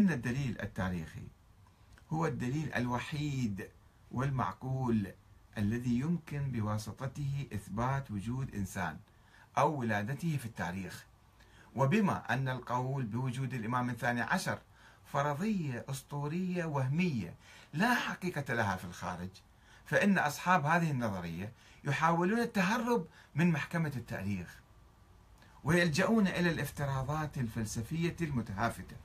[0.00, 1.22] أن الدليل التاريخي
[2.12, 3.68] هو الدليل الوحيد
[4.12, 5.12] والمعقول
[5.58, 8.98] الذي يمكن بواسطته إثبات وجود إنسان
[9.58, 11.04] أو ولادته في التاريخ.
[11.76, 14.58] وبما أن القول بوجود الإمام الثاني عشر
[15.12, 17.34] فرضية أسطورية وهمية
[17.72, 19.30] لا حقيقة لها في الخارج
[19.86, 21.52] فإن أصحاب هذه النظرية
[21.84, 24.60] يحاولون التهرب من محكمة التاريخ
[25.64, 28.96] ويلجؤون إلى الافتراضات الفلسفية المتهافتة.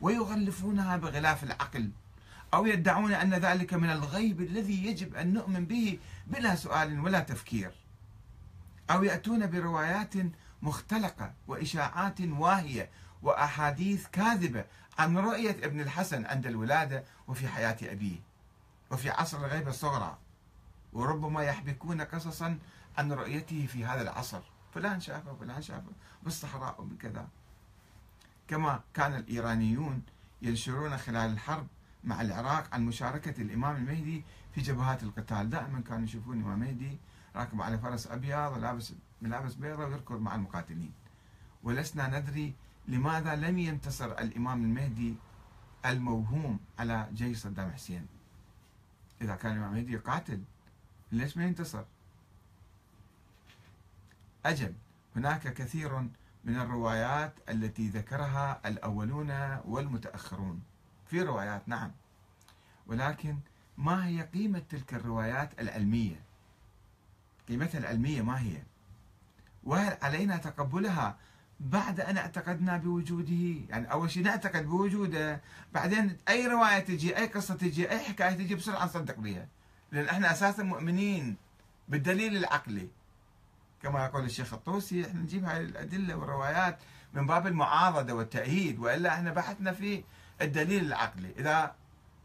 [0.00, 1.90] ويغلفونها بغلاف العقل
[2.54, 7.72] أو يدعون أن ذلك من الغيب الذي يجب أن نؤمن به بلا سؤال ولا تفكير
[8.90, 10.14] أو يأتون بروايات
[10.62, 12.90] مختلقة وإشاعات واهية
[13.22, 14.64] وأحاديث كاذبة
[14.98, 18.20] عن رؤية ابن الحسن عند الولادة وفي حياة أبيه
[18.90, 20.18] وفي عصر الغيبة الصغرى
[20.92, 22.58] وربما يحبكون قصصا
[22.98, 24.40] عن رؤيته في هذا العصر.
[24.74, 25.92] فلان شافه فلان شافه
[26.22, 27.28] بالصحراء وبكذا.
[28.48, 30.02] كما كان الإيرانيون
[30.42, 31.66] ينشرون خلال الحرب
[32.04, 35.50] مع العراق عن مشاركة الإمام المهدي في جبهات القتال.
[35.50, 36.98] دائما كانوا يشوفون الإمام المهدي
[37.36, 40.92] راكب على فرس أبيض ولابس ملابس بيضاء ويركض مع المقاتلين.
[41.62, 42.54] ولسنا ندري
[42.88, 45.14] لماذا لم ينتصر الإمام المهدي
[45.86, 48.06] الموهوم على جيش صدام حسين.
[49.22, 50.42] إذا كان الإمام المهدي قاتل
[51.12, 51.84] ليش ما ينتصر؟
[54.46, 54.74] أجل
[55.16, 56.08] هناك كثير
[56.46, 59.30] من الروايات التي ذكرها الأولون
[59.64, 60.62] والمتأخرون.
[61.06, 61.92] في روايات نعم.
[62.86, 63.36] ولكن
[63.78, 66.20] ما هي قيمة تلك الروايات العلمية؟
[67.48, 68.62] قيمتها العلمية ما هي؟
[69.64, 71.16] وهل علينا تقبلها
[71.60, 75.40] بعد أن اعتقدنا بوجوده؟ يعني أول شيء نعتقد بوجوده
[75.74, 79.48] بعدين أي رواية تجي أي قصة تجي أي حكاية تجي بسرعة نصدق بها.
[79.92, 81.36] لأن إحنا أساسا مؤمنين
[81.88, 82.88] بالدليل العقلي.
[83.82, 86.78] كما يقول الشيخ الطوسي إحنا نجيب هاي الأدلة والروايات
[87.14, 90.04] من باب المعارضة والتأييد وإلا إحنا بحثنا في
[90.40, 91.32] الدليل العقلي.
[91.38, 91.74] إذا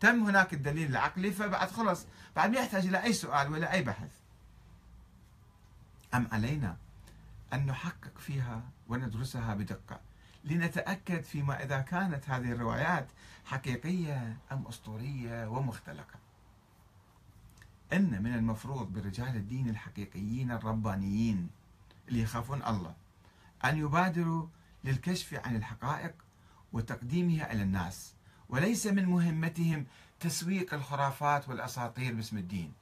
[0.00, 4.10] تم هناك الدليل العقلي فبعد خلص بعد ما يحتاج إلى أي سؤال ولا أي بحث.
[6.14, 6.76] أم علينا
[7.52, 10.00] أن نحقق فيها وندرسها بدقة
[10.44, 13.06] لنتأكد فيما إذا كانت هذه الروايات
[13.44, 16.25] حقيقية أم أسطورية ومختلقة؟
[17.92, 21.48] أن من المفروض برجال الدين الحقيقيين الربانيين
[22.08, 22.94] اللي يخافون الله
[23.64, 24.46] أن يبادروا
[24.84, 26.14] للكشف عن الحقائق
[26.72, 28.12] وتقديمها إلى الناس
[28.48, 29.86] وليس من مهمتهم
[30.20, 32.72] تسويق الخرافات والأساطير باسم الدين.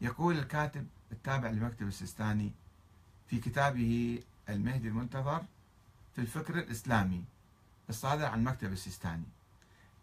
[0.00, 2.52] يقول الكاتب التابع لمكتب السيستاني
[3.26, 5.44] في كتابه المهدي المنتظر
[6.14, 7.24] في الفكر الإسلامي
[7.88, 9.24] الصادر عن مكتب السيستاني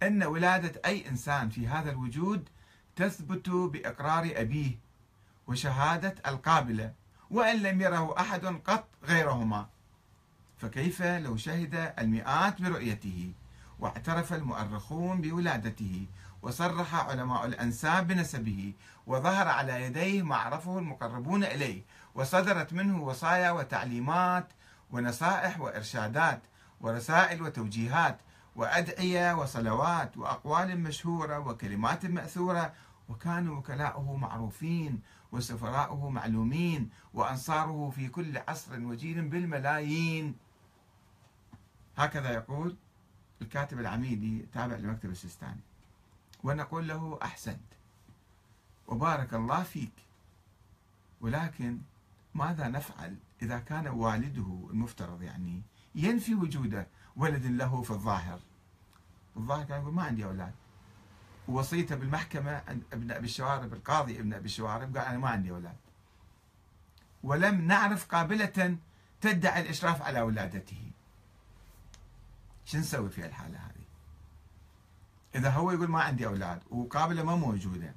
[0.03, 2.49] أن ولادة أي إنسان في هذا الوجود
[2.95, 4.71] تثبت بإقرار أبيه
[5.47, 6.93] وشهادة القابلة
[7.31, 9.67] وإن لم يره أحد قط غيرهما.
[10.57, 13.31] فكيف لو شهد المئات برؤيته
[13.79, 16.05] واعترف المؤرخون بولادته
[16.41, 18.73] وصرح علماء الأنساب بنسبه
[19.07, 21.81] وظهر على يديه ما عرفه المقربون إليه
[22.15, 24.47] وصدرت منه وصايا وتعليمات
[24.91, 26.41] ونصائح وإرشادات
[26.81, 28.17] ورسائل وتوجيهات
[28.55, 32.73] وأدعية وصلوات وأقوال مشهورة وكلمات مأثورة
[33.09, 35.01] وكانوا وكلاؤه معروفين
[35.31, 40.35] وسفراؤه معلومين وأنصاره في كل عصر وجيل بالملايين.
[41.97, 42.75] هكذا يقول
[43.41, 45.61] الكاتب العميدي تابع لمكتب السيستاني.
[46.43, 47.73] ونقول له أحسنت.
[48.87, 49.93] وبارك الله فيك.
[51.21, 51.77] ولكن
[52.33, 55.61] ماذا نفعل إذا كان والده المفترض يعني
[55.95, 56.85] ينفي وجود
[57.19, 58.39] ولد له في الظاهر.
[59.37, 60.53] الظاهر كان يقول ما عندي أولاد.
[61.47, 62.61] ووصيته بالمحكمة
[62.93, 65.75] ابن أبي الشوارب القاضي ابن أبي الشوارب قال أنا ما عندي أولاد.
[67.23, 68.77] ولم نعرف قابلة
[69.21, 70.91] تدعي الإشراف على ولادته
[72.65, 73.85] شو نسوي في الحالة هذه؟
[75.35, 77.95] إذا هو يقول ما عندي أولاد وقابلة ما موجودة.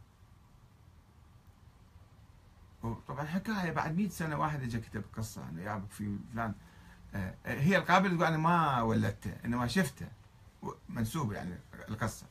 [3.08, 6.54] طبعا حكاية بعد 100 سنة واحد اجى كتب قصة أنه يابك في فلان
[7.46, 10.06] هي القابلة تقول أنا ما ولدته إنما شفته
[10.88, 11.58] منسوب يعني
[11.88, 12.26] القصة.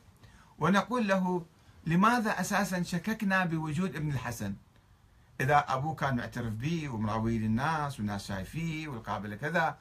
[0.58, 1.46] ونقول له
[1.86, 4.54] لماذا أساسا شككنا بوجود ابن الحسن؟
[5.40, 9.78] إذا أبوه كان معترف به ومراوي للناس والناس شايفيه والقابلة كذا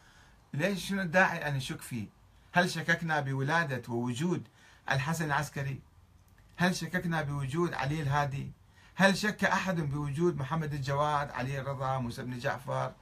[0.54, 2.08] ليش شنو الداعي أن نشك فيه؟
[2.54, 4.48] هل شككنا بولادة ووجود
[4.92, 5.80] الحسن العسكري؟
[6.58, 8.52] هل شككنا بوجود علي الهادي؟
[8.96, 12.94] هل شك أحد بوجود محمد الجواد علي الرضا موسى بن جعفر؟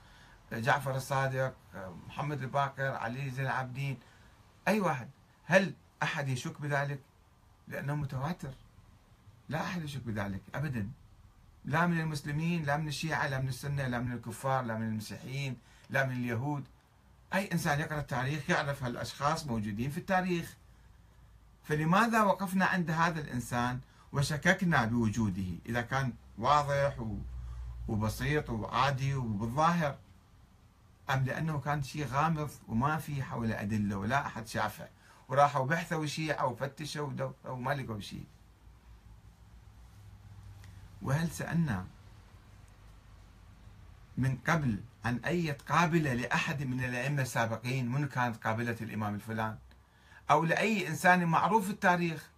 [0.53, 1.53] جعفر الصادق
[2.07, 3.97] محمد الباقر علي زين العابدين
[4.67, 5.09] أي واحد.
[5.45, 5.73] هل
[6.03, 6.99] أحد يشك بذلك؟
[7.67, 8.51] لأنه متواتر.
[9.49, 10.89] لا أحد يشك بذلك أبدا.
[11.65, 15.57] لا من المسلمين لا من الشيعة لا من السنة لا من الكفار لا من المسيحيين
[15.89, 16.63] لا من اليهود.
[17.33, 20.55] أي إنسان يقرأ التاريخ يعرف هالأشخاص موجودين في التاريخ.
[21.63, 23.79] فلماذا وقفنا عند هذا الإنسان
[24.13, 27.05] وشككنا بوجوده؟ إذا كان واضح
[27.87, 29.97] وبسيط وعادي وبالظاهر.
[31.09, 34.87] أم لأنه كان شيء غامض وما في حوله أدلة ولا أحد شافه.
[35.29, 38.25] وراحوا بحثوا شيء أو فتشوا وما لقوا شيء.
[41.01, 41.85] وهل سألنا
[44.17, 49.57] من قبل عن أي قابلة لأحد من الأئمة السابقين؟ من كانت قابلة الإمام الفلان؟
[50.31, 52.29] أو لأي إنسان معروف في التاريخ؟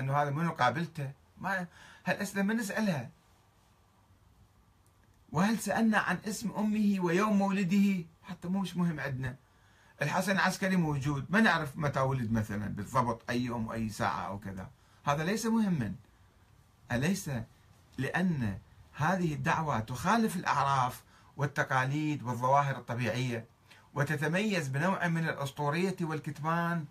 [0.00, 1.66] أنه هذا منو قابلته؟ ما
[2.04, 3.10] هالأسئلة ما نسألها؟
[5.32, 9.36] وهل سألنا عن اسم أمه ويوم مولده؟ حتى مو مش مهم عندنا.
[10.02, 11.26] الحسن العسكري موجود.
[11.30, 14.70] ما نعرف متى ولد مثلا بالضبط أي يوم وأي ساعة أو كذا.
[15.04, 15.94] هذا ليس مهما.
[16.92, 17.30] أليس
[17.98, 18.58] لأن
[18.92, 21.02] هذه الدعوة تخالف الأعراف
[21.36, 23.46] والتقاليد والظواهر الطبيعية
[23.94, 26.84] وتتميز بنوع من الأسطورية والكتمان؟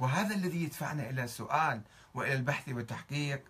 [0.00, 1.82] وهذا الذي يدفعنا إلى السؤال
[2.14, 3.44] وإلى البحث والتحقيق.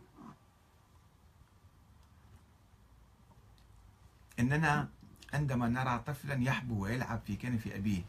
[4.38, 4.88] إننا
[5.34, 8.02] عندما نرى طفلا يحبو ويلعب في كنف أبيه.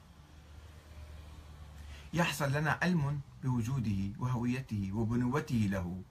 [2.13, 6.01] يحصل لنا علم بوجوده وهويته وبنوته له.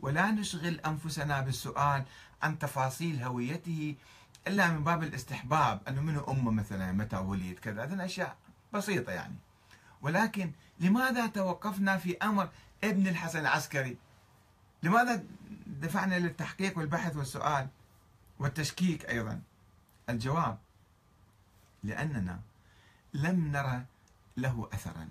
[0.00, 2.04] ولا نشغل أنفسنا بالسؤال
[2.42, 3.94] عن تفاصيل هويته
[4.46, 5.80] إلا من باب الاستحباب.
[5.88, 7.84] أنه منه أمه مثلا؟ متى ولد كذا.
[7.84, 8.36] هذه أشياء
[8.72, 9.36] بسيطة يعني.
[10.02, 12.48] ولكن لماذا توقفنا في أمر
[12.84, 13.96] ابن الحسن العسكري؟
[14.82, 15.24] لماذا
[15.66, 17.68] دفعنا للتحقيق والبحث والسؤال
[18.38, 19.40] والتشكيك أيضا؟
[20.08, 20.58] الجواب
[21.82, 22.40] لأننا
[23.14, 23.84] لم نرى
[24.36, 25.08] له أثرا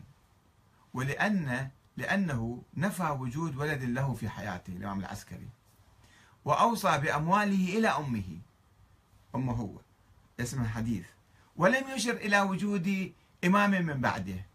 [0.93, 5.49] ولأن لأنه نفى وجود ولد له في حياته الإمام العسكري
[6.45, 8.37] وأوصى بأمواله إلى أمه
[9.35, 9.79] أمه هو
[10.39, 11.05] اسم الحديث
[11.55, 13.13] ولم يشر إلى وجود
[13.45, 14.45] إمام من بعده.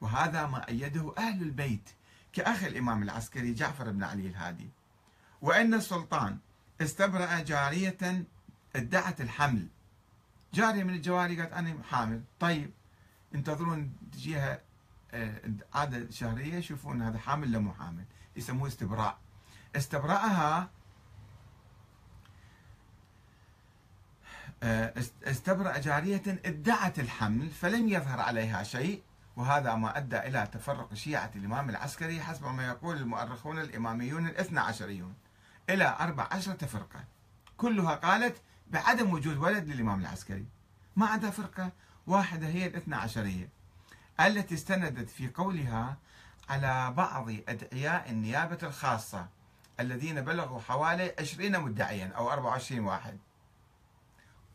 [0.00, 1.90] وهذا ما أيده أهل البيت
[2.32, 4.68] كأخ الإمام العسكري جعفر بن علي الهادي.
[5.42, 6.38] وأن السلطان
[6.80, 8.24] استبرأ جارية
[8.76, 9.68] ادعت الحمل.
[10.54, 12.22] جارية من الجواري قالت أنا حامل.
[12.40, 12.70] طيب
[13.34, 14.60] انتظرون تجيها
[15.14, 15.40] آه،
[15.74, 18.04] عادة شهرية يشوفون هذا حامل ولا مو حامل
[18.36, 19.18] يسموه استبراء.
[19.76, 20.70] استبرأها
[24.62, 29.02] آه، استبرأ جارية ادعت الحمل فلم يظهر عليها شيء
[29.36, 35.14] وهذا ما أدى إلى تفرق شيعة الإمام العسكري حسب ما يقول المؤرخون الإماميون الاثنى عشريون
[35.70, 37.04] إلى أربع عشرة فرقة.
[37.56, 38.42] كلها قالت
[38.72, 40.46] بعدم وجود ولد للإمام العسكري.
[40.96, 41.72] ما عدا فرقة
[42.06, 43.48] واحدة هي الاثنى عشرية
[44.20, 45.96] التي استندت في قولها
[46.48, 49.28] على بعض أدعياء النيابة الخاصة
[49.80, 53.18] الذين بلغوا حوالي 20 مدعيا أو 24 واحد.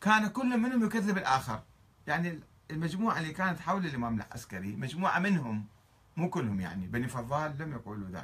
[0.00, 1.62] كان كل منهم يكذب الآخر.
[2.06, 5.66] يعني المجموعة اللي كانت حول الإمام العسكري مجموعة منهم
[6.16, 8.16] مو كلهم يعني بني فضال لم يقولوا ذلك.